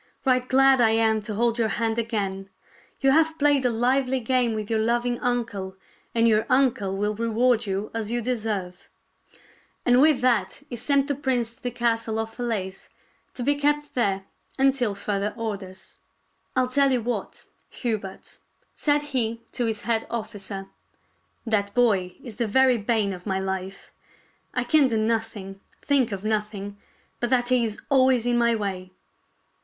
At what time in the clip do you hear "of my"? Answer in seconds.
23.13-23.39